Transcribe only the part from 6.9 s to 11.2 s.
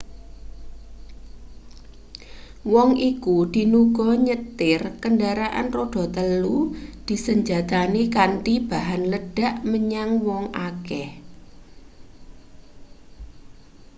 disenjatani kanthi bahan ledhak menyang wong akeh